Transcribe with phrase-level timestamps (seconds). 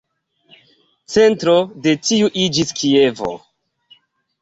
[1.17, 1.55] Centro
[1.85, 3.33] de tiu iĝis Kievo.